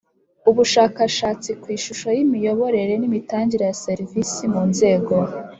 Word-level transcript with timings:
Ubushakashatsi 0.49 1.49
ku 1.61 1.67
ishusho 1.77 2.07
y 2.17 2.19
imiyoborere 2.25 2.93
n 2.97 3.03
imitangire 3.09 3.63
ya 3.69 3.77
serivisi 3.85 4.41
mu 4.53 4.61
nzego 4.71 5.13